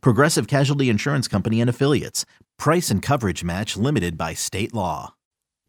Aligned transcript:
Progressive 0.00 0.46
Casualty 0.46 0.88
Insurance 0.88 1.28
Company 1.28 1.60
and 1.60 1.70
Affiliates. 1.70 2.24
Price 2.58 2.90
and 2.90 3.02
coverage 3.02 3.44
match 3.44 3.76
limited 3.76 4.16
by 4.16 4.34
state 4.34 4.74
law. 4.74 5.14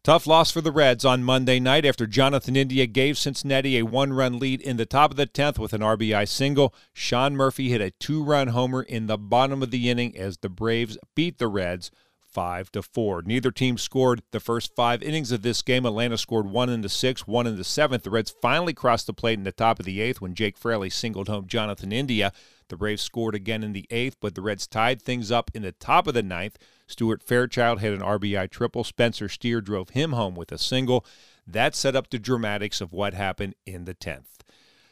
Tough 0.06 0.28
loss 0.28 0.52
for 0.52 0.60
the 0.60 0.70
Reds 0.70 1.04
on 1.04 1.24
Monday 1.24 1.58
night 1.58 1.84
after 1.84 2.06
Jonathan 2.06 2.54
India 2.54 2.86
gave 2.86 3.18
Cincinnati 3.18 3.76
a 3.76 3.84
one 3.84 4.12
run 4.12 4.38
lead 4.38 4.60
in 4.60 4.76
the 4.76 4.86
top 4.86 5.10
of 5.10 5.16
the 5.16 5.26
10th 5.26 5.58
with 5.58 5.72
an 5.72 5.80
RBI 5.80 6.28
single. 6.28 6.72
Sean 6.92 7.34
Murphy 7.34 7.70
hit 7.70 7.80
a 7.80 7.90
two 7.90 8.22
run 8.22 8.46
homer 8.48 8.82
in 8.82 9.08
the 9.08 9.18
bottom 9.18 9.64
of 9.64 9.72
the 9.72 9.90
inning 9.90 10.16
as 10.16 10.38
the 10.38 10.48
Braves 10.48 10.96
beat 11.16 11.38
the 11.38 11.48
Reds 11.48 11.90
five 12.36 12.70
to 12.70 12.82
four. 12.82 13.22
Neither 13.22 13.50
team 13.50 13.78
scored 13.78 14.20
the 14.30 14.40
first 14.40 14.76
five 14.76 15.02
innings 15.02 15.32
of 15.32 15.40
this 15.40 15.62
game. 15.62 15.86
Atlanta 15.86 16.18
scored 16.18 16.50
one 16.50 16.68
in 16.68 16.82
the 16.82 16.88
sixth, 16.90 17.26
one 17.26 17.46
in 17.46 17.56
the 17.56 17.64
seventh. 17.64 18.02
The 18.02 18.10
Reds 18.10 18.34
finally 18.42 18.74
crossed 18.74 19.06
the 19.06 19.14
plate 19.14 19.38
in 19.38 19.44
the 19.44 19.52
top 19.52 19.78
of 19.80 19.86
the 19.86 20.02
eighth 20.02 20.20
when 20.20 20.34
Jake 20.34 20.58
Fraley 20.58 20.90
singled 20.90 21.28
home 21.28 21.46
Jonathan 21.46 21.92
India. 21.92 22.32
The 22.68 22.76
Braves 22.76 23.00
scored 23.00 23.34
again 23.34 23.62
in 23.64 23.72
the 23.72 23.86
eighth, 23.88 24.18
but 24.20 24.34
the 24.34 24.42
Reds 24.42 24.66
tied 24.66 25.00
things 25.00 25.32
up 25.32 25.50
in 25.54 25.62
the 25.62 25.72
top 25.72 26.06
of 26.06 26.12
the 26.12 26.22
ninth. 26.22 26.58
Stuart 26.86 27.22
Fairchild 27.22 27.80
had 27.80 27.94
an 27.94 28.02
RBI 28.02 28.50
triple. 28.50 28.84
Spencer 28.84 29.30
Steer 29.30 29.62
drove 29.62 29.90
him 29.90 30.12
home 30.12 30.34
with 30.34 30.52
a 30.52 30.58
single. 30.58 31.06
That 31.46 31.74
set 31.74 31.96
up 31.96 32.10
the 32.10 32.18
dramatics 32.18 32.82
of 32.82 32.92
what 32.92 33.14
happened 33.14 33.54
in 33.64 33.86
the 33.86 33.94
tenth. 33.94 34.44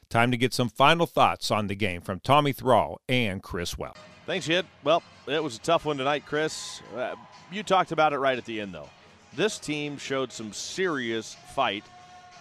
Time 0.09 0.31
to 0.31 0.39
get 0.39 0.55
some 0.55 0.70
final 0.70 1.06
thoughts 1.06 1.50
on 1.50 1.67
the 1.67 1.75
game 1.75 2.00
from 2.00 2.20
Tommy 2.20 2.55
Thrall 2.55 3.03
and 3.06 3.42
Chris 3.42 3.77
Welsh. 3.77 3.98
Thanks, 4.25 4.47
Jed. 4.47 4.65
Well, 4.83 5.03
it 5.27 5.42
was 5.42 5.56
a 5.56 5.61
tough 5.61 5.84
one 5.84 5.97
tonight, 5.97 6.25
Chris. 6.27 6.80
Uh, 6.97 7.14
you 7.50 7.62
talked 7.62 7.92
about 7.92 8.12
it 8.12 8.19
right 8.19 8.36
at 8.36 8.44
the 8.44 8.61
end, 8.61 8.75
though. 8.75 8.89
This 9.34 9.58
team 9.58 9.98
showed 9.98 10.33
some 10.33 10.53
serious 10.53 11.36
fight 11.55 11.84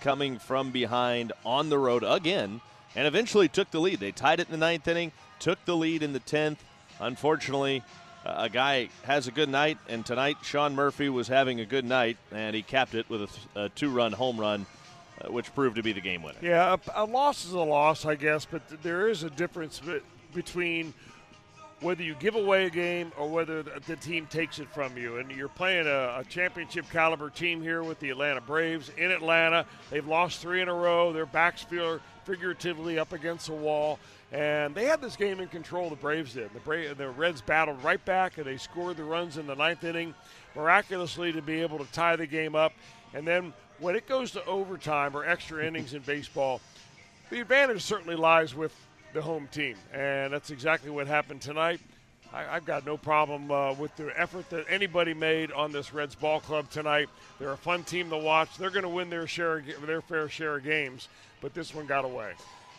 coming 0.02 0.38
from 0.38 0.72
behind 0.72 1.34
on 1.46 1.70
the 1.70 1.78
road 1.78 2.04
again 2.06 2.62
and 2.96 3.08
eventually 3.08 3.48
took 3.48 3.72
the 3.72 3.80
lead. 3.80 4.00
They 4.00 4.12
tied 4.12 4.40
it 4.40 4.48
in 4.48 4.52
the 4.52 4.58
ninth 4.58 4.88
inning, 4.88 5.12
took 5.40 5.64
the 5.66 5.76
lead 5.76 6.04
in 6.04 6.14
the 6.14 6.20
10th. 6.20 6.58
Unfortunately, 7.00 7.84
a 8.26 8.50
guy 8.50 8.90
has 9.04 9.28
a 9.28 9.32
good 9.32 9.50
night, 9.50 9.78
and 9.90 10.06
tonight 10.06 10.38
Sean 10.44 10.76
Murphy 10.76 11.10
was 11.10 11.28
having 11.28 11.60
a 11.60 11.66
good 11.66 11.86
night, 11.86 12.18
and 12.32 12.56
he 12.56 12.62
capped 12.62 12.94
it 12.94 13.10
with 13.10 13.30
a, 13.56 13.64
a 13.64 13.70
two 13.70 13.90
run 13.90 14.12
home 14.12 14.40
run. 14.40 14.66
Uh, 15.22 15.32
which 15.32 15.54
proved 15.54 15.76
to 15.76 15.84
be 15.84 15.94
the 15.94 16.02
game 16.02 16.24
winner. 16.24 16.40
Yeah, 16.42 16.76
a, 16.96 17.04
a, 17.04 17.06
loss 17.06 17.46
is 17.46 17.52
a 17.52 17.60
loss, 17.60 18.04
I 18.04 18.16
guess, 18.16 18.46
but 18.46 18.68
th- 18.68 18.82
there 18.82 19.08
is 19.08 19.22
a 19.22 19.30
difference 19.30 19.80
be- 19.80 20.02
between 20.34 20.92
whether 21.84 22.02
you 22.02 22.16
give 22.16 22.36
away 22.36 22.66
a 22.66 22.70
game 22.70 23.12
or 23.18 23.28
whether 23.28 23.62
the 23.62 23.96
team 23.98 24.26
takes 24.28 24.60
it 24.60 24.70
from 24.70 24.98
you. 24.98 25.18
And 25.18 25.30
you're 25.32 25.50
playing 25.50 25.86
a, 25.86 26.20
a, 26.20 26.26
championship 26.30 26.90
caliber 26.90 27.30
team 27.30 27.62
here 27.62 27.84
with 27.84 28.00
the 28.00 28.10
Atlanta 28.10 28.40
Braves 28.42 28.90
in 28.98 29.12
Atlanta. 29.12 29.66
They've 29.92 30.08
lost 30.08 30.42
three 30.42 30.62
in 30.62 30.70
a 30.70 30.74
row. 30.74 31.12
Their 31.12 31.26
backs 31.26 31.64
feel 31.64 32.00
figuratively 32.24 32.98
up 32.98 33.12
against 33.12 33.48
the 33.48 33.54
wall. 33.54 34.00
And 34.32 34.74
they 34.74 34.86
had 34.86 35.02
this 35.02 35.18
game 35.18 35.42
in 35.42 35.50
control. 35.50 35.90
The 35.90 35.98
Braves 35.98 36.34
did. 36.34 36.52
The, 36.54 36.60
Bra- 36.62 36.94
the 36.98 37.10
Reds 37.10 37.42
battled 37.42 37.84
right 37.84 38.04
back, 38.04 38.38
and 38.38 38.48
they 38.48 38.58
scored 38.58 38.98
the 38.98 39.04
runs 39.04 39.38
in 39.38 39.46
the 39.46 39.56
ninth 39.56 39.84
inning, 39.84 40.16
miraculously 40.56 41.34
to 41.34 41.42
be 41.42 41.62
able 41.62 41.78
to 41.80 41.92
tie 41.92 42.16
the 42.16 42.26
game 42.26 42.56
up. 42.56 42.72
And 43.14 43.28
then 43.28 43.54
when 43.80 43.96
it 43.96 44.08
goes 44.08 44.32
to 44.32 44.46
overtime 44.46 45.16
or 45.16 45.26
extra 45.26 45.66
innings 45.66 45.94
in 45.94 46.02
baseball, 46.02 46.62
the 47.30 47.42
advantage 47.42 47.82
certainly 47.82 48.16
lies 48.16 48.56
with 48.56 48.74
the 49.14 49.22
home 49.22 49.48
team, 49.52 49.76
and 49.94 50.34
that's 50.34 50.50
exactly 50.50 50.90
what 50.90 51.08
happened 51.08 51.42
tonight. 51.42 51.80
I, 52.34 52.56
have 52.56 52.66
got 52.66 52.84
no 52.84 52.98
problem 52.98 53.52
uh, 53.52 53.74
with 53.74 53.96
the 53.96 54.12
effort 54.20 54.50
that 54.50 54.66
anybody 54.68 55.14
made 55.14 55.52
on 55.52 55.72
this 55.72 55.94
Reds 55.94 56.16
ball 56.16 56.40
club 56.40 56.68
tonight. 56.72 57.08
They're 57.40 57.52
a 57.52 57.58
fun 57.58 57.84
team 57.84 58.10
to 58.10 58.18
watch. 58.18 58.58
They're 58.58 58.72
going 58.72 58.84
to 58.84 58.90
win 58.90 59.12
their 59.12 59.28
share, 59.28 59.58
of, 59.58 59.86
their 59.86 60.02
fair 60.02 60.28
share 60.30 60.56
of 60.56 60.64
games, 60.64 61.10
but 61.42 61.54
this 61.54 61.76
one 61.76 61.86
got 61.86 62.06
away. 62.06 62.32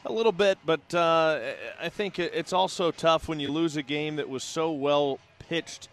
A 0.07 0.13
little 0.13 0.33
bit, 0.33 0.59
but 0.67 0.93
uh, 0.93 1.41
I 1.81 1.89
think 1.89 2.19
it's 2.19 2.53
also 2.53 2.91
tough 2.91 3.29
when 3.29 3.39
you 3.39 3.51
lose 3.51 3.77
a 3.77 3.83
game 3.83 4.17
that 4.17 4.29
was 4.29 4.43
so 4.43 4.73
well 4.73 5.21
pitched 5.49 5.89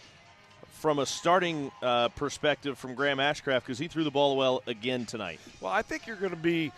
from 0.82 0.98
a 0.98 1.06
starting 1.06 1.72
uh, 1.84 2.10
perspective 2.10 2.78
from 2.80 2.96
Graham 2.96 3.20
Ashcraft 3.20 3.60
because 3.60 3.78
he 3.78 3.88
threw 3.88 4.04
the 4.04 4.12
ball 4.12 4.36
well 4.36 4.64
again 4.66 5.06
tonight. 5.06 5.40
Well, 5.62 5.72
I 5.72 5.84
think 5.84 6.08
you're 6.08 6.16
going 6.16 6.32
to 6.32 6.36
be 6.36 6.72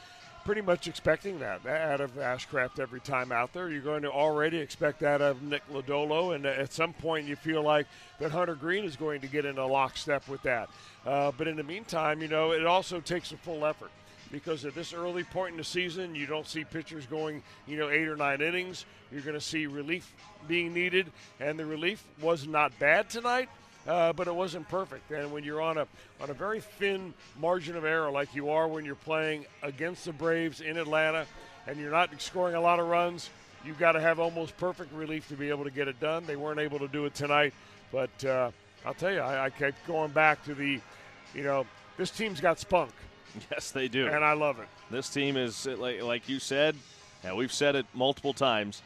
pretty 0.46 0.62
much 0.62 0.88
expecting 0.88 1.40
that 1.40 1.66
out 1.66 2.02
of 2.02 2.16
Ashcraft 2.16 2.80
every 2.80 3.00
time 3.00 3.32
out 3.32 3.54
there. 3.54 3.70
You're 3.70 3.82
going 3.82 4.04
to 4.04 4.12
already 4.12 4.58
expect 4.58 5.00
that 5.00 5.22
of 5.22 5.42
Nick 5.42 5.62
Lodolo, 5.72 6.36
and 6.36 6.46
at 6.46 6.74
some 6.74 6.94
point 6.94 7.28
you 7.28 7.36
feel 7.36 7.62
like 7.62 7.88
that 8.20 8.32
Hunter 8.32 8.56
Greene 8.56 8.84
is 8.84 8.96
going 8.96 9.22
to 9.22 9.28
get 9.28 9.46
in 9.46 9.58
a 9.58 9.66
lockstep 9.66 10.28
with 10.28 10.42
that. 10.44 10.70
Uh, 11.06 11.32
but 11.38 11.48
in 11.48 11.56
the 11.56 11.64
meantime, 11.64 12.22
you 12.22 12.28
know, 12.28 12.52
it 12.52 12.66
also 12.66 13.00
takes 13.00 13.32
a 13.32 13.38
full 13.38 13.66
effort 13.66 13.92
because 14.32 14.66
at 14.66 14.76
this 14.76 14.94
early 14.94 15.24
point 15.24 15.52
in 15.52 15.58
the 15.58 15.64
season, 15.64 16.16
you 16.16 16.26
don't 16.26 16.48
see 16.48 16.64
pitchers 16.64 17.06
going, 17.06 17.42
you 17.68 17.78
know, 17.78 17.90
eight 17.90 18.08
or 18.08 18.16
nine 18.16 18.42
innings. 18.42 18.86
You're 19.12 19.22
going 19.22 19.36
to 19.36 19.42
see 19.42 19.68
relief 19.68 20.12
being 20.48 20.74
needed, 20.74 21.12
and 21.40 21.58
the 21.58 21.66
relief 21.66 22.04
was 22.22 22.48
not 22.48 22.78
bad 22.80 23.10
tonight 23.10 23.50
uh, 23.88 24.14
but 24.14 24.28
it 24.28 24.36
wasn't 24.36 24.68
perfect. 24.70 25.12
And 25.12 25.32
when 25.32 25.44
you're 25.44 25.62
on 25.62 25.78
a 25.78 25.88
on 26.22 26.30
a 26.30 26.34
very 26.34 26.62
thin 26.62 27.14
margin 27.40 27.76
of 27.76 27.86
error 27.86 28.10
like 28.12 28.34
you 28.36 28.50
are 28.50 28.68
when 28.68 28.86
you're 28.86 28.96
playing 28.96 29.46
against 29.62 30.06
the 30.06 30.14
Braves 30.14 30.62
in 30.62 30.78
Atlanta, 30.78 31.26
and 31.68 31.80
you're 31.80 31.92
not 31.92 32.10
scoring 32.22 32.56
a 32.56 32.62
lot 32.62 32.80
of 32.80 32.88
runs, 32.88 33.30
you've 33.66 33.80
got 33.80 33.94
to 33.94 34.02
have 34.02 34.20
almost 34.20 34.58
perfect 34.58 34.94
relief 34.94 35.28
to 35.30 35.36
be 35.36 35.50
able 35.50 35.64
to 35.64 35.72
get 35.72 35.88
it 35.88 36.00
done. 36.00 36.26
They 36.26 36.36
weren't 36.36 36.60
able 36.60 36.80
to 36.80 36.88
do 36.88 37.06
it 37.06 37.16
tonight, 37.16 37.54
but 37.92 38.26
uh, 38.26 38.52
I'll 38.86 38.94
tell 38.94 39.12
you, 39.12 39.20
I, 39.20 39.46
I 39.46 39.50
kept 39.50 39.86
going 39.88 40.12
back 40.12 40.44
to 40.46 40.54
the, 40.54 40.80
you 41.34 41.44
know, 41.44 41.66
this 41.98 42.12
team's 42.12 42.42
got 42.42 42.60
spunk. 42.60 42.92
Yes, 43.52 43.72
they 43.72 43.88
do, 43.88 44.08
and 44.08 44.24
I 44.24 44.34
love 44.34 44.60
it. 44.60 44.68
This 44.92 45.10
team 45.10 45.38
is 45.38 45.66
like 45.66 46.04
like 46.04 46.30
you 46.30 46.40
said, 46.40 46.76
and 47.24 47.36
we've 47.36 47.52
said 47.52 47.76
it 47.76 47.86
multiple 47.94 48.34
times 48.34 48.84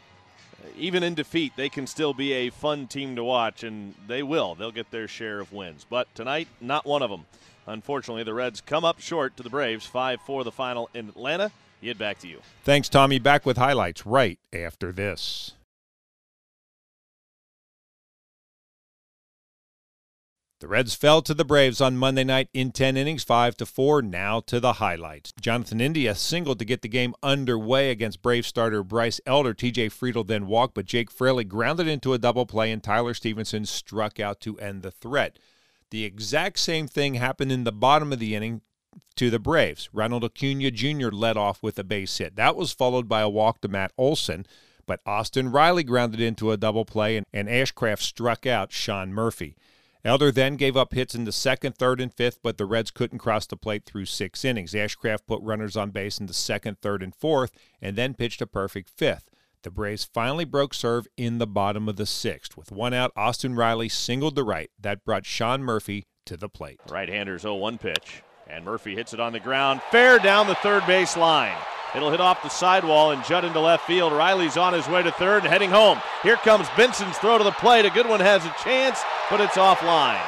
even 0.76 1.02
in 1.02 1.14
defeat, 1.14 1.52
they 1.56 1.68
can 1.68 1.86
still 1.86 2.14
be 2.14 2.32
a 2.32 2.50
fun 2.50 2.86
team 2.86 3.16
to 3.16 3.24
watch, 3.24 3.62
and 3.62 3.94
they 4.06 4.22
will. 4.22 4.54
They'll 4.54 4.72
get 4.72 4.90
their 4.90 5.08
share 5.08 5.40
of 5.40 5.52
wins. 5.52 5.86
But 5.88 6.12
tonight, 6.14 6.48
not 6.60 6.86
one 6.86 7.02
of 7.02 7.10
them. 7.10 7.26
Unfortunately, 7.66 8.22
the 8.22 8.34
Reds 8.34 8.60
come 8.60 8.84
up 8.84 9.00
short 9.00 9.36
to 9.36 9.42
the 9.42 9.50
Braves, 9.50 9.86
5 9.86 10.20
4 10.22 10.44
the 10.44 10.52
final 10.52 10.88
in 10.94 11.08
Atlanta. 11.08 11.52
Yet 11.80 11.98
back 11.98 12.18
to 12.20 12.28
you. 12.28 12.40
Thanks, 12.64 12.88
Tommy. 12.88 13.18
Back 13.18 13.46
with 13.46 13.56
highlights 13.56 14.04
right 14.04 14.38
after 14.52 14.90
this. 14.90 15.52
The 20.60 20.66
Reds 20.66 20.96
fell 20.96 21.22
to 21.22 21.34
the 21.34 21.44
Braves 21.44 21.80
on 21.80 21.96
Monday 21.96 22.24
night 22.24 22.48
in 22.52 22.72
10 22.72 22.96
innings, 22.96 23.22
5 23.22 23.56
to 23.58 23.66
4. 23.66 24.02
Now 24.02 24.40
to 24.40 24.58
the 24.58 24.74
highlights. 24.74 25.32
Jonathan 25.40 25.80
India 25.80 26.16
singled 26.16 26.58
to 26.58 26.64
get 26.64 26.82
the 26.82 26.88
game 26.88 27.14
underway 27.22 27.92
against 27.92 28.22
Brave 28.22 28.44
starter 28.44 28.82
Bryce 28.82 29.20
Elder. 29.24 29.54
TJ 29.54 29.92
Friedl 29.92 30.26
then 30.26 30.48
walked, 30.48 30.74
but 30.74 30.84
Jake 30.84 31.12
Fraley 31.12 31.44
grounded 31.44 31.86
into 31.86 32.12
a 32.12 32.18
double 32.18 32.44
play, 32.44 32.72
and 32.72 32.82
Tyler 32.82 33.14
Stephenson 33.14 33.66
struck 33.66 34.18
out 34.18 34.40
to 34.40 34.58
end 34.58 34.82
the 34.82 34.90
threat. 34.90 35.38
The 35.90 36.04
exact 36.04 36.58
same 36.58 36.88
thing 36.88 37.14
happened 37.14 37.52
in 37.52 37.62
the 37.62 37.70
bottom 37.70 38.12
of 38.12 38.18
the 38.18 38.34
inning 38.34 38.62
to 39.14 39.30
the 39.30 39.38
Braves. 39.38 39.88
Ronald 39.92 40.24
Acuna 40.24 40.72
Jr. 40.72 41.10
led 41.10 41.36
off 41.36 41.62
with 41.62 41.78
a 41.78 41.84
base 41.84 42.18
hit. 42.18 42.34
That 42.34 42.56
was 42.56 42.72
followed 42.72 43.08
by 43.08 43.20
a 43.20 43.28
walk 43.28 43.60
to 43.60 43.68
Matt 43.68 43.92
Olson, 43.96 44.44
but 44.86 44.98
Austin 45.06 45.52
Riley 45.52 45.84
grounded 45.84 46.20
into 46.20 46.50
a 46.50 46.56
double 46.56 46.84
play, 46.84 47.16
and, 47.16 47.26
and 47.32 47.46
Ashcraft 47.46 48.00
struck 48.00 48.44
out 48.44 48.72
Sean 48.72 49.12
Murphy. 49.12 49.54
Elder 50.04 50.30
then 50.30 50.56
gave 50.56 50.76
up 50.76 50.94
hits 50.94 51.14
in 51.14 51.24
the 51.24 51.32
second, 51.32 51.76
third, 51.76 52.00
and 52.00 52.12
fifth, 52.12 52.38
but 52.42 52.56
the 52.56 52.66
Reds 52.66 52.90
couldn't 52.90 53.18
cross 53.18 53.46
the 53.46 53.56
plate 53.56 53.84
through 53.84 54.04
six 54.06 54.44
innings. 54.44 54.72
Ashcraft 54.72 55.26
put 55.26 55.42
runners 55.42 55.76
on 55.76 55.90
base 55.90 56.18
in 56.18 56.26
the 56.26 56.34
second, 56.34 56.78
third, 56.80 57.02
and 57.02 57.14
fourth, 57.14 57.50
and 57.82 57.96
then 57.96 58.14
pitched 58.14 58.40
a 58.40 58.46
perfect 58.46 58.90
fifth. 58.90 59.28
The 59.62 59.70
Braves 59.72 60.04
finally 60.04 60.44
broke 60.44 60.72
serve 60.72 61.08
in 61.16 61.38
the 61.38 61.46
bottom 61.46 61.88
of 61.88 61.96
the 61.96 62.06
sixth. 62.06 62.56
With 62.56 62.70
one 62.70 62.94
out, 62.94 63.12
Austin 63.16 63.56
Riley 63.56 63.88
singled 63.88 64.36
to 64.36 64.44
right. 64.44 64.70
That 64.80 65.04
brought 65.04 65.26
Sean 65.26 65.62
Murphy 65.62 66.06
to 66.26 66.36
the 66.36 66.48
plate. 66.48 66.80
Right 66.88 67.08
hander's 67.08 67.42
0 67.42 67.56
1 67.56 67.78
pitch, 67.78 68.22
and 68.46 68.64
Murphy 68.64 68.94
hits 68.94 69.12
it 69.12 69.20
on 69.20 69.32
the 69.32 69.40
ground, 69.40 69.82
fair 69.90 70.20
down 70.20 70.46
the 70.46 70.54
third 70.56 70.86
base 70.86 71.16
line. 71.16 71.56
It'll 71.94 72.10
hit 72.10 72.20
off 72.20 72.42
the 72.42 72.50
sidewall 72.50 73.12
and 73.12 73.24
jut 73.24 73.44
into 73.44 73.60
left 73.60 73.86
field. 73.86 74.12
Riley's 74.12 74.58
on 74.58 74.74
his 74.74 74.86
way 74.88 75.02
to 75.02 75.10
third 75.10 75.42
and 75.42 75.52
heading 75.52 75.70
home. 75.70 75.98
Here 76.22 76.36
comes 76.36 76.68
Benson's 76.76 77.16
throw 77.16 77.38
to 77.38 77.44
the 77.44 77.50
plate. 77.52 77.86
A 77.86 77.90
good 77.90 78.06
one 78.06 78.20
has 78.20 78.44
a 78.44 78.54
chance, 78.62 79.00
but 79.30 79.40
it's 79.40 79.56
offline. 79.56 80.22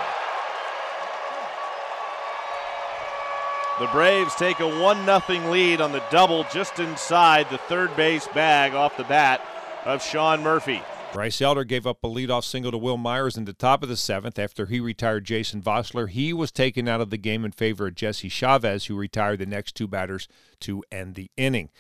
The 3.81 3.87
Braves 3.87 4.35
take 4.35 4.61
a 4.61 4.81
1 4.81 5.07
0 5.07 5.51
lead 5.51 5.81
on 5.81 5.93
the 5.93 6.03
double 6.11 6.45
just 6.53 6.79
inside 6.79 7.49
the 7.49 7.57
third 7.57 7.97
base 7.97 8.29
bag 8.29 8.75
off 8.75 8.97
the 8.99 9.05
bat 9.05 9.41
of 9.87 10.03
Sean 10.03 10.43
Murphy. 10.43 10.83
Bryce 11.13 11.41
Elder 11.41 11.65
gave 11.65 11.87
up 11.87 12.05
a 12.05 12.07
leadoff 12.07 12.45
single 12.45 12.71
to 12.71 12.79
Wil 12.79 12.97
Myers 12.97 13.37
in 13.37 13.47
the 13.47 13.53
top 13.53 13.83
of 13.83 13.89
the 13.89 13.97
seventh 13.97 14.39
after 14.39 14.67
he 14.67 14.79
retired 14.79 15.25
Jason 15.25 15.61
Vosler. 15.61 16.09
He 16.09 16.33
was 16.33 16.53
taken 16.53 16.87
out 16.87 17.01
of 17.01 17.11
the 17.11 17.17
game 17.17 17.45
in 17.45 17.51
favor 17.51 17.89
of 17.89 17.97
Jesse 17.97 18.29
Chavez, 18.29 18.87
who 18.87 18.95
retired 18.95 19.41
the 19.41 19.47
next 19.47 19.75
two 19.75 19.89
batters 19.89 20.29
to 20.61 20.85
end 20.93 21.17
the 21.17 21.31
inning. 21.37 21.71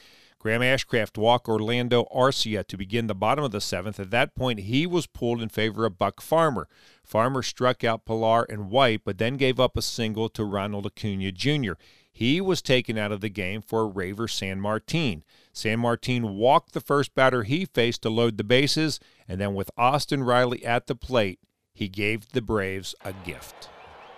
Graham 0.40 0.62
Ashcraft 0.62 1.18
walked 1.18 1.50
Orlando 1.50 2.06
Arcia 2.10 2.66
to 2.66 2.78
begin 2.78 3.08
the 3.08 3.14
bottom 3.14 3.44
of 3.44 3.50
the 3.50 3.60
seventh. 3.60 4.00
At 4.00 4.10
that 4.10 4.34
point, 4.34 4.60
he 4.60 4.86
was 4.86 5.06
pulled 5.06 5.42
in 5.42 5.50
favor 5.50 5.84
of 5.84 5.98
Buck 5.98 6.22
Farmer. 6.22 6.66
Farmer 7.04 7.42
struck 7.42 7.84
out 7.84 8.06
Pillar 8.06 8.44
and 8.44 8.70
White, 8.70 9.02
but 9.04 9.18
then 9.18 9.36
gave 9.36 9.60
up 9.60 9.76
a 9.76 9.82
single 9.82 10.30
to 10.30 10.44
Ronald 10.44 10.86
Acuna 10.86 11.30
Jr. 11.30 11.72
He 12.10 12.40
was 12.40 12.62
taken 12.62 12.96
out 12.96 13.12
of 13.12 13.20
the 13.20 13.28
game 13.28 13.60
for 13.60 13.86
Reiver 13.86 14.26
Sanmartin. 14.26 15.24
San 15.52 15.80
Martin 15.80 16.34
walked 16.36 16.72
the 16.72 16.80
first 16.80 17.14
batter 17.14 17.42
he 17.42 17.66
faced 17.66 18.00
to 18.02 18.08
load 18.08 18.38
the 18.38 18.44
bases, 18.44 18.98
and 19.28 19.38
then 19.38 19.54
with 19.54 19.70
Austin 19.76 20.24
Riley 20.24 20.64
at 20.64 20.86
the 20.86 20.96
plate, 20.96 21.38
he 21.74 21.88
gave 21.88 22.30
the 22.30 22.40
Braves 22.40 22.94
a 23.04 23.12
gift. 23.12 23.68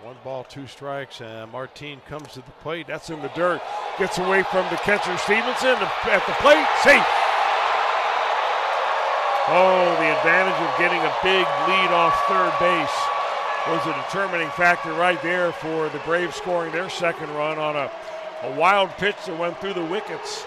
One 0.03 0.17
ball, 0.21 0.43
two 0.43 0.67
strikes, 0.67 1.21
and 1.21 1.49
Martin 1.49 2.01
comes 2.09 2.33
to 2.33 2.41
the 2.41 2.51
plate. 2.61 2.87
That's 2.87 3.09
in 3.09 3.21
the 3.21 3.29
dirt. 3.29 3.61
Gets 3.97 4.17
away 4.17 4.43
from 4.43 4.69
the 4.69 4.75
catcher 4.75 5.17
Stephenson 5.17 5.77
at 5.79 6.23
the 6.27 6.33
plate. 6.43 6.67
Safe. 6.83 7.05
Oh, 9.47 9.95
the 9.99 10.11
advantage 10.17 10.59
of 10.59 10.77
getting 10.77 10.99
a 10.99 11.13
big 11.23 11.47
lead 11.69 11.91
off 11.95 12.21
third 12.27 12.51
base 12.59 13.13
was 13.67 13.85
a 13.87 14.03
determining 14.03 14.49
factor 14.49 14.91
right 14.91 15.21
there 15.21 15.53
for 15.53 15.87
the 15.87 15.99
Braves 15.99 16.35
scoring 16.35 16.73
their 16.73 16.89
second 16.89 17.29
run 17.35 17.57
on 17.57 17.77
a, 17.77 17.89
a 18.41 18.55
wild 18.57 18.89
pitch 18.97 19.15
that 19.25 19.39
went 19.39 19.57
through 19.61 19.73
the 19.73 19.85
wickets 19.85 20.45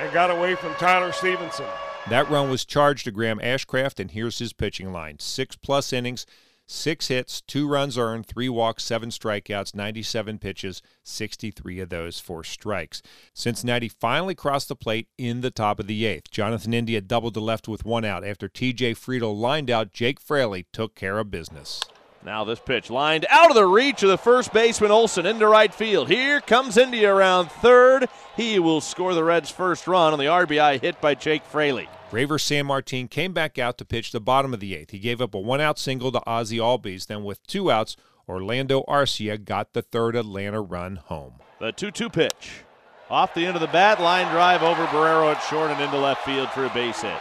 and 0.00 0.12
got 0.12 0.32
away 0.32 0.56
from 0.56 0.74
Tyler 0.74 1.12
Stephenson. 1.12 1.66
That 2.10 2.28
run 2.28 2.50
was 2.50 2.64
charged 2.64 3.04
to 3.04 3.12
Graham 3.12 3.38
Ashcraft, 3.38 4.00
and 4.00 4.10
here's 4.10 4.40
his 4.40 4.52
pitching 4.52 4.92
line 4.92 5.20
six 5.20 5.54
plus 5.54 5.92
innings, 5.92 6.26
six 6.66 7.08
hits, 7.08 7.40
two 7.40 7.68
runs 7.68 7.96
earned, 7.96 8.26
three 8.26 8.48
walks, 8.48 8.84
seven 8.84 9.10
strikeouts, 9.10 9.74
97 9.74 10.38
pitches, 10.38 10.82
63 11.02 11.80
of 11.80 11.88
those 11.88 12.20
for 12.20 12.44
strikes. 12.44 13.02
Cincinnati 13.32 13.88
finally 13.88 14.34
crossed 14.34 14.68
the 14.68 14.76
plate 14.76 15.08
in 15.16 15.40
the 15.40 15.50
top 15.50 15.80
of 15.80 15.86
the 15.86 16.04
eighth. 16.04 16.30
Jonathan 16.30 16.74
India 16.74 17.00
doubled 17.00 17.34
to 17.34 17.40
left 17.40 17.68
with 17.68 17.84
one 17.84 18.04
out 18.04 18.24
after 18.24 18.48
TJ 18.48 18.96
Friedl 18.96 19.36
lined 19.36 19.70
out. 19.70 19.92
Jake 19.92 20.20
Fraley 20.20 20.66
took 20.72 20.94
care 20.94 21.18
of 21.18 21.30
business. 21.30 21.80
Now 22.26 22.42
this 22.42 22.58
pitch 22.58 22.90
lined 22.90 23.24
out 23.30 23.50
of 23.50 23.54
the 23.54 23.64
reach 23.64 24.02
of 24.02 24.08
the 24.08 24.18
first 24.18 24.52
baseman 24.52 24.90
Olson 24.90 25.26
into 25.26 25.46
right 25.46 25.72
field. 25.72 26.08
Here 26.08 26.40
comes 26.40 26.76
India 26.76 27.14
around 27.14 27.52
third. 27.52 28.08
He 28.36 28.58
will 28.58 28.80
score 28.80 29.14
the 29.14 29.22
Reds' 29.22 29.48
first 29.48 29.86
run 29.86 30.12
on 30.12 30.18
the 30.18 30.24
RBI 30.24 30.80
hit 30.80 31.00
by 31.00 31.14
Jake 31.14 31.44
Fraley. 31.44 31.88
Reiver 32.10 32.36
Sanmartin 32.36 33.08
came 33.08 33.32
back 33.32 33.60
out 33.60 33.78
to 33.78 33.84
pitch 33.84 34.10
the 34.10 34.18
bottom 34.18 34.52
of 34.52 34.58
the 34.58 34.74
eighth. 34.74 34.90
He 34.90 34.98
gave 34.98 35.20
up 35.20 35.34
a 35.34 35.38
one 35.38 35.60
out 35.60 35.78
single 35.78 36.10
to 36.10 36.20
Ozzie 36.26 36.58
Albies. 36.58 37.06
Then, 37.06 37.22
with 37.22 37.46
two 37.46 37.70
outs, 37.70 37.96
Orlando 38.28 38.82
Arcia 38.88 39.44
got 39.44 39.72
the 39.72 39.82
third 39.82 40.16
Atlanta 40.16 40.60
run 40.60 40.96
home. 40.96 41.34
The 41.60 41.70
2 41.70 41.92
2 41.92 42.10
pitch. 42.10 42.64
Off 43.08 43.34
the 43.34 43.46
end 43.46 43.54
of 43.54 43.60
the 43.60 43.68
bat, 43.68 44.00
line 44.00 44.28
drive 44.32 44.64
over 44.64 44.84
Barrero 44.86 45.32
at 45.32 45.40
short 45.44 45.70
and 45.70 45.80
into 45.80 45.96
left 45.96 46.24
field 46.24 46.50
for 46.50 46.64
a 46.64 46.70
base 46.70 47.02
hit. 47.02 47.20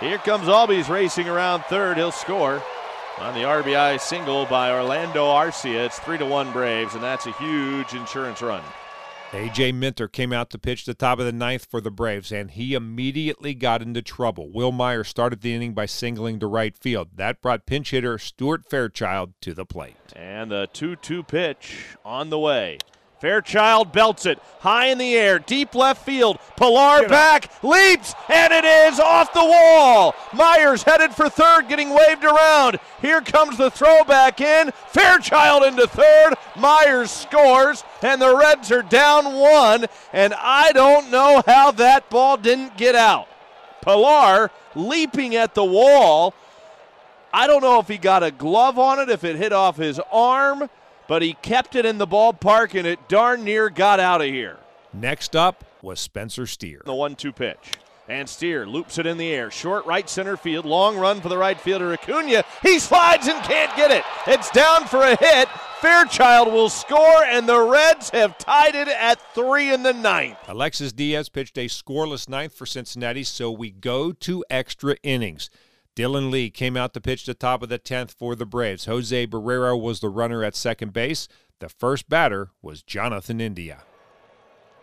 Here 0.00 0.18
comes 0.18 0.48
Albies 0.48 0.88
racing 0.88 1.28
around 1.28 1.62
third. 1.66 1.98
He'll 1.98 2.10
score 2.10 2.60
on 3.20 3.34
the 3.34 3.40
RBI 3.40 4.00
single 4.00 4.46
by 4.46 4.72
Orlando 4.72 5.26
Arcia. 5.26 5.84
It's 5.84 5.98
3 5.98 6.18
to 6.18 6.26
1 6.26 6.52
Braves, 6.52 6.94
and 6.94 7.02
that's 7.02 7.26
a 7.26 7.32
huge 7.32 7.92
insurance 7.92 8.40
run. 8.40 8.62
AJ 9.32 9.74
Minter 9.74 10.08
came 10.08 10.32
out 10.32 10.50
to 10.50 10.58
pitch 10.58 10.86
the 10.86 10.94
top 10.94 11.18
of 11.18 11.26
the 11.26 11.32
ninth 11.32 11.66
for 11.70 11.80
the 11.80 11.90
Braves, 11.90 12.32
and 12.32 12.50
he 12.50 12.74
immediately 12.74 13.54
got 13.54 13.82
into 13.82 14.00
trouble. 14.02 14.50
Wil 14.50 14.72
Myers 14.72 15.08
started 15.08 15.42
the 15.42 15.54
inning 15.54 15.74
by 15.74 15.86
singling 15.86 16.40
to 16.40 16.46
right 16.46 16.76
field. 16.76 17.10
That 17.14 17.42
brought 17.42 17.66
pinch 17.66 17.90
hitter 17.90 18.18
Stuart 18.18 18.64
Fairchild 18.68 19.34
to 19.42 19.52
the 19.52 19.66
plate. 19.66 19.96
And 20.16 20.50
the 20.50 20.68
2 20.72 20.96
2 20.96 21.22
pitch 21.22 21.96
on 22.04 22.30
the 22.30 22.38
way. 22.38 22.78
Fairchild 23.20 23.92
belts 23.92 24.24
it 24.24 24.38
high 24.60 24.86
in 24.86 24.96
the 24.96 25.14
air, 25.14 25.38
deep 25.38 25.74
left 25.74 26.06
field. 26.06 26.38
Pillar 26.56 27.06
back, 27.06 27.52
leaps, 27.62 28.14
and 28.30 28.50
it 28.50 28.64
is 28.64 28.98
off 28.98 29.34
the 29.34 29.44
wall. 29.44 30.14
Myers 30.32 30.82
headed 30.82 31.14
for 31.14 31.28
third, 31.28 31.68
getting 31.68 31.90
waved 31.90 32.24
around. 32.24 32.78
Here 33.02 33.20
comes 33.20 33.58
the 33.58 33.70
throwback 33.70 34.40
in. 34.40 34.70
Fairchild 34.88 35.64
into 35.64 35.86
third. 35.86 36.34
Myers 36.56 37.10
scores, 37.10 37.84
and 38.02 38.22
the 38.22 38.34
Reds 38.34 38.72
are 38.72 38.82
down 38.82 39.34
one. 39.34 39.84
And 40.14 40.32
I 40.38 40.72
don't 40.72 41.10
know 41.10 41.42
how 41.46 41.72
that 41.72 42.08
ball 42.08 42.38
didn't 42.38 42.78
get 42.78 42.94
out. 42.94 43.28
Pillar 43.82 44.50
leaping 44.74 45.34
at 45.36 45.54
the 45.54 45.64
wall. 45.64 46.32
I 47.34 47.46
don't 47.46 47.60
know 47.60 47.80
if 47.80 47.88
he 47.88 47.98
got 47.98 48.22
a 48.22 48.30
glove 48.30 48.78
on 48.78 48.98
it, 48.98 49.10
if 49.10 49.24
it 49.24 49.36
hit 49.36 49.52
off 49.52 49.76
his 49.76 50.00
arm 50.10 50.70
but 51.10 51.22
he 51.22 51.32
kept 51.32 51.74
it 51.74 51.84
in 51.84 51.98
the 51.98 52.06
ballpark 52.06 52.72
and 52.78 52.86
it 52.86 53.08
darn 53.08 53.42
near 53.42 53.68
got 53.68 53.98
out 53.98 54.20
of 54.20 54.28
here. 54.28 54.56
Next 54.92 55.34
up 55.34 55.64
was 55.82 55.98
Spencer 55.98 56.46
Steer. 56.46 56.82
The 56.84 56.94
1 56.94 57.16
2 57.16 57.32
pitch. 57.32 57.72
And 58.08 58.28
Steer 58.28 58.64
loops 58.64 58.96
it 58.96 59.06
in 59.06 59.18
the 59.18 59.32
air. 59.32 59.50
Short 59.50 59.84
right 59.86 60.08
center 60.08 60.36
field. 60.36 60.66
Long 60.66 60.96
run 60.96 61.20
for 61.20 61.28
the 61.28 61.36
right 61.36 61.60
fielder 61.60 61.92
Acuna. 61.92 62.44
He 62.62 62.78
slides 62.78 63.26
and 63.26 63.42
can't 63.42 63.76
get 63.76 63.90
it. 63.90 64.04
It's 64.28 64.52
down 64.52 64.86
for 64.86 65.02
a 65.02 65.16
hit. 65.16 65.48
Fairchild 65.80 66.52
will 66.52 66.68
score, 66.68 67.24
and 67.24 67.48
the 67.48 67.60
Reds 67.60 68.10
have 68.10 68.38
tied 68.38 68.76
it 68.76 68.86
at 68.86 69.20
three 69.34 69.72
in 69.72 69.82
the 69.82 69.92
ninth. 69.92 70.38
Alexis 70.46 70.92
Diaz 70.92 71.28
pitched 71.28 71.58
a 71.58 71.66
scoreless 71.66 72.28
ninth 72.28 72.54
for 72.54 72.66
Cincinnati, 72.66 73.24
so 73.24 73.50
we 73.50 73.70
go 73.70 74.12
to 74.12 74.44
extra 74.48 74.94
innings. 75.02 75.50
Dylan 76.00 76.30
Lee 76.30 76.48
came 76.48 76.78
out 76.78 76.94
to 76.94 77.00
pitch 77.02 77.26
the 77.26 77.34
top 77.34 77.62
of 77.62 77.68
the 77.68 77.78
10th 77.78 78.10
for 78.10 78.34
the 78.34 78.46
Braves. 78.46 78.86
Jose 78.86 79.26
Barrero 79.26 79.78
was 79.78 80.00
the 80.00 80.08
runner 80.08 80.42
at 80.42 80.56
second 80.56 80.94
base. 80.94 81.28
The 81.58 81.68
first 81.68 82.08
batter 82.08 82.52
was 82.62 82.82
Jonathan 82.82 83.38
India. 83.38 83.82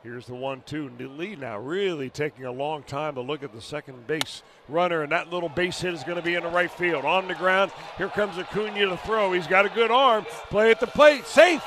Here's 0.04 0.28
the 0.28 0.36
one 0.36 0.62
two. 0.68 0.92
Lee 1.00 1.36
now 1.36 1.58
really 1.58 2.12
taking 2.12 2.46
a 2.46 2.52
long 2.52 2.84
time 2.84 3.16
to 3.16 3.22
look 3.22 3.42
at 3.42 3.52
the 3.52 3.62
second 3.62 4.06
base 4.06 4.44
runner, 4.69 5.02
and 5.02 5.12
that 5.12 5.34
little 5.34 5.50
base 5.50 5.81
hit 5.81 5.96
is 5.96 6.04
going 6.04 6.18
to 6.18 6.22
be 6.22 6.36
in 6.36 6.44
the 6.44 6.50
right 6.50 6.69
field. 6.69 7.04
On 7.04 7.28
the 7.28 7.34
ground, 7.34 7.72
here 7.98 8.10
comes 8.10 8.38
Acuna 8.38 8.86
to 8.86 8.98
throw. 8.98 9.34
He's 9.34 9.48
got 9.48 9.66
a 9.66 9.70
good 9.70 9.90
arm. 9.90 10.24
Play 10.52 10.70
at 10.70 10.80
the 10.80 10.86
plate. 10.86 11.25
Safe. 11.25 11.63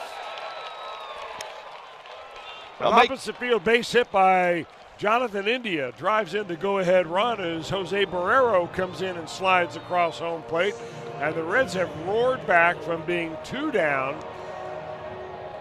Well, 2.78 2.92
opposite 2.92 3.36
field 3.36 3.64
base 3.64 3.90
hit 3.90 4.12
by 4.12 4.64
Jonathan 5.00 5.48
India 5.48 5.94
drives 5.96 6.34
in 6.34 6.46
the 6.46 6.56
go 6.56 6.76
ahead 6.76 7.06
run 7.06 7.40
as 7.40 7.70
Jose 7.70 8.04
Barrero 8.04 8.70
comes 8.70 9.00
in 9.00 9.16
and 9.16 9.26
slides 9.26 9.74
across 9.74 10.18
home 10.18 10.42
plate. 10.42 10.74
And 11.20 11.34
the 11.34 11.42
Reds 11.42 11.72
have 11.72 11.90
roared 12.06 12.46
back 12.46 12.78
from 12.82 13.02
being 13.06 13.34
two 13.42 13.70
down 13.70 14.22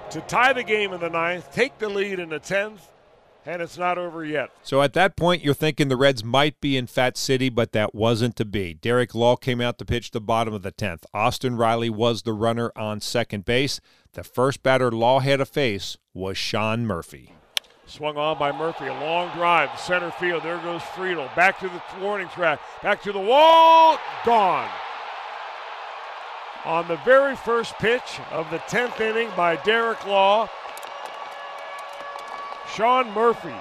to 0.10 0.20
tie 0.20 0.52
the 0.52 0.64
game 0.64 0.92
in 0.92 1.00
the 1.00 1.10
ninth, 1.10 1.54
take 1.54 1.78
the 1.78 1.88
lead 1.88 2.20
in 2.20 2.28
the 2.28 2.42
10th, 2.42 2.80
and 3.46 3.62
it's 3.62 3.78
not 3.78 3.98
over 3.98 4.26
yet. 4.26 4.50
So 4.62 4.82
at 4.82 4.92
that 4.96 5.16
point, 5.16 5.42
you're 5.42 5.54
thinking 5.54 5.88
the 5.88 5.96
Reds 5.96 6.22
might 6.22 6.60
be 6.60 6.76
in 6.76 6.86
Fat 6.86 7.16
City, 7.16 7.48
but 7.48 7.72
that 7.72 7.96
wasn't 7.96 8.36
to 8.36 8.46
be. 8.46 8.74
Derek 8.74 9.16
Law 9.16 9.38
came 9.38 9.62
out 9.62 9.78
to 9.78 9.86
pitch 9.86 10.12
the 10.12 10.20
bottom 10.20 10.54
of 10.54 10.64
the 10.64 10.74
10th. 10.74 11.06
Austin 11.14 11.56
Riley 11.56 11.90
was 11.90 12.24
the 12.24 12.34
runner 12.34 12.74
on 12.76 13.00
second 13.00 13.46
base. 13.46 13.80
The 14.12 14.24
first 14.26 14.64
batter 14.64 14.92
Law 14.92 15.20
had 15.20 15.38
to 15.38 15.46
face 15.46 15.96
was 16.14 16.38
Sean 16.38 16.86
Murphy. 16.86 17.36
Swung 17.90 18.18
on 18.18 18.38
by 18.38 18.52
Murphy. 18.52 18.86
A 18.86 18.94
long 18.94 19.36
drive. 19.36 19.78
Center 19.80 20.12
field. 20.12 20.44
There 20.44 20.60
goes 20.60 20.82
Friedl. 20.82 21.34
Back 21.36 21.60
to 21.60 21.68
the 21.68 21.82
warning 22.00 22.28
track. 22.30 22.60
Back 22.84 23.02
to 23.04 23.12
the 23.12 23.20
wall. 23.20 23.98
Gone. 24.26 24.70
On 26.66 26.88
the 26.88 26.98
very 26.98 27.36
first 27.36 27.74
pitch 27.80 28.20
of 28.32 28.50
the 28.52 28.60
10th 28.60 29.00
inning 29.00 29.30
by 29.36 29.56
Derek 29.58 30.06
Law, 30.06 30.48
Sean 32.76 33.10
Murphy 33.12 33.56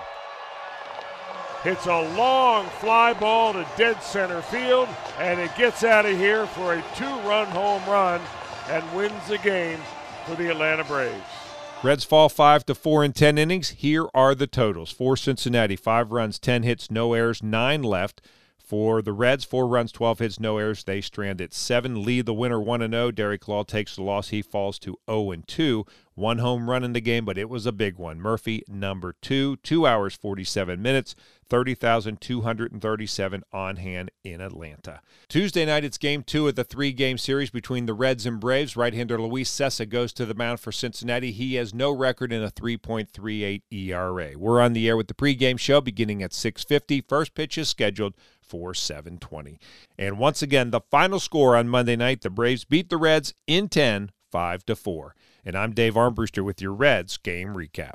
hits 1.62 1.86
a 1.86 2.14
long 2.16 2.66
fly 2.80 3.14
ball 3.14 3.52
to 3.52 3.66
dead 3.76 4.02
center 4.02 4.42
field, 4.42 4.88
and 5.18 5.40
it 5.40 5.50
gets 5.56 5.84
out 5.84 6.04
of 6.04 6.16
here 6.18 6.46
for 6.46 6.74
a 6.74 6.84
two 6.96 7.04
run 7.20 7.46
home 7.46 7.82
run 7.88 8.20
and 8.68 8.84
wins 8.94 9.26
the 9.28 9.38
game 9.38 9.80
for 10.26 10.34
the 10.34 10.50
Atlanta 10.50 10.84
Braves. 10.84 11.37
Reds 11.80 12.02
fall 12.02 12.28
5 12.28 12.66
to 12.66 12.74
4 12.74 13.04
in 13.04 13.12
10 13.12 13.38
innings. 13.38 13.68
Here 13.68 14.08
are 14.12 14.34
the 14.34 14.48
totals. 14.48 14.90
For 14.90 15.16
Cincinnati, 15.16 15.76
5 15.76 16.10
runs, 16.10 16.40
10 16.40 16.64
hits, 16.64 16.90
no 16.90 17.12
errors, 17.12 17.40
9 17.40 17.84
left. 17.84 18.20
For 18.58 19.00
the 19.00 19.12
Reds, 19.12 19.44
4 19.44 19.64
runs, 19.64 19.92
12 19.92 20.18
hits, 20.18 20.40
no 20.40 20.58
errors. 20.58 20.82
They 20.82 21.00
strand 21.00 21.40
at 21.40 21.54
7. 21.54 22.04
Lead 22.04 22.26
the 22.26 22.34
winner 22.34 22.60
1 22.60 22.80
0. 22.80 23.10
Derek 23.12 23.46
Law 23.46 23.62
takes 23.62 23.94
the 23.94 24.02
loss. 24.02 24.30
He 24.30 24.42
falls 24.42 24.80
to 24.80 24.98
0 25.08 25.30
and 25.30 25.46
2. 25.46 25.86
One 26.16 26.38
home 26.38 26.68
run 26.68 26.82
in 26.82 26.94
the 26.94 27.00
game, 27.00 27.24
but 27.24 27.38
it 27.38 27.48
was 27.48 27.64
a 27.64 27.70
big 27.70 27.96
one. 27.96 28.20
Murphy, 28.20 28.64
number 28.66 29.14
2, 29.22 29.58
2 29.58 29.86
hours, 29.86 30.16
47 30.16 30.82
minutes. 30.82 31.14
30,237 31.48 33.42
on 33.52 33.76
hand 33.76 34.10
in 34.24 34.40
Atlanta. 34.40 35.00
Tuesday 35.28 35.64
night, 35.64 35.84
it's 35.84 35.98
game 35.98 36.22
two 36.22 36.48
of 36.48 36.54
the 36.54 36.64
three 36.64 36.92
game 36.92 37.18
series 37.18 37.50
between 37.50 37.86
the 37.86 37.94
Reds 37.94 38.26
and 38.26 38.40
Braves. 38.40 38.76
Right 38.76 38.94
hander 38.94 39.20
Luis 39.20 39.50
Cessa 39.50 39.88
goes 39.88 40.12
to 40.14 40.26
the 40.26 40.34
mound 40.34 40.60
for 40.60 40.72
Cincinnati. 40.72 41.32
He 41.32 41.54
has 41.54 41.74
no 41.74 41.90
record 41.90 42.32
in 42.32 42.42
a 42.42 42.50
3.38 42.50 43.62
ERA. 43.70 44.32
We're 44.36 44.60
on 44.60 44.72
the 44.72 44.88
air 44.88 44.96
with 44.96 45.08
the 45.08 45.14
pregame 45.14 45.58
show 45.58 45.80
beginning 45.80 46.22
at 46.22 46.32
6.50. 46.32 47.08
First 47.08 47.34
pitch 47.34 47.58
is 47.58 47.68
scheduled 47.68 48.14
for 48.40 48.74
720. 48.74 49.58
And 49.98 50.18
once 50.18 50.42
again, 50.42 50.70
the 50.70 50.80
final 50.90 51.20
score 51.20 51.56
on 51.56 51.68
Monday 51.68 51.96
night 51.96 52.22
the 52.22 52.30
Braves 52.30 52.64
beat 52.64 52.88
the 52.88 52.96
Reds 52.96 53.34
in 53.46 53.68
10, 53.68 54.10
5 54.30 54.66
to 54.66 54.76
4. 54.76 55.14
And 55.44 55.56
I'm 55.56 55.72
Dave 55.72 55.94
Armbruster 55.94 56.44
with 56.44 56.60
your 56.60 56.72
Reds 56.72 57.16
game 57.16 57.54
recap. 57.54 57.94